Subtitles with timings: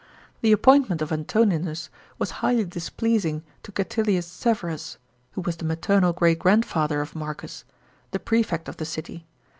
[0.41, 4.97] Tlie appointment of Antoninus was highly displeasing to Catilius Severus
[5.33, 7.65] (who was the maternal grear grandfather of Marcus),
[8.09, 9.27] the prefect of the city.